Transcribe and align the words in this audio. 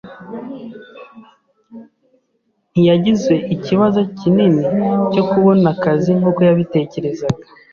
Ntiyagize 2.71 3.33
ikibazo 3.55 3.99
kinini 4.19 4.61
cyo 5.11 5.23
kubona 5.29 5.65
akazi 5.75 6.09
nkuko 6.19 6.39
yabitekerezaga. 6.47 7.45